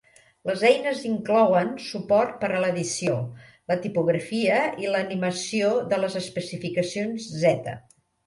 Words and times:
Les 0.49 0.61
eines 0.67 1.01
inclouen 1.09 1.67
suport 1.87 2.31
per 2.43 2.49
a 2.53 2.61
l'edició, 2.63 3.19
la 3.73 3.77
tipografia 3.85 4.57
i 4.85 4.89
l'animació 4.95 5.71
de 5.93 6.03
les 6.05 6.19
especificacions 6.23 7.29
Z. 7.45 7.77